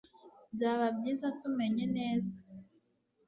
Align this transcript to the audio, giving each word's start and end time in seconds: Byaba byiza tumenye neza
Byaba 0.53 0.85
byiza 0.97 1.27
tumenye 1.39 1.85
neza 1.97 2.35